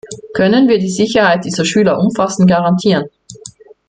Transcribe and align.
Können 0.33 0.67
wir 0.67 0.79
die 0.79 0.89
Sicherheit 0.89 1.45
dieser 1.45 1.63
Schüler 1.63 1.99
umfassend 1.99 2.49
garantieren? 2.49 3.05